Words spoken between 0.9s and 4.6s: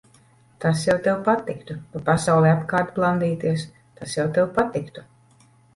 tev patiktu. Pa pasauli apkārt blandīties, tas jau tev